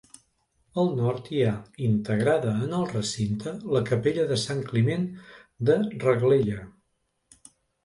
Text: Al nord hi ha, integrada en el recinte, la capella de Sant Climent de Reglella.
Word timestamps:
Al 0.83 0.87
nord 0.99 1.27
hi 1.35 1.43
ha, 1.47 1.51
integrada 1.87 2.55
en 2.63 2.73
el 2.79 2.87
recinte, 2.93 3.53
la 3.77 3.83
capella 3.91 4.27
de 4.33 4.39
Sant 4.47 4.65
Climent 4.73 5.07
de 5.71 5.79
Reglella. 6.09 6.61